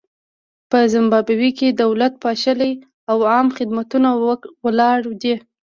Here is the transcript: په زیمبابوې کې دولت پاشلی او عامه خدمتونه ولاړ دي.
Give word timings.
په 0.69 0.77
زیمبابوې 0.93 1.49
کې 1.57 1.67
دولت 1.81 2.13
پاشلی 2.23 2.73
او 3.11 3.17
عامه 3.31 3.55
خدمتونه 3.57 4.09
ولاړ 4.65 4.99
دي. 5.21 5.35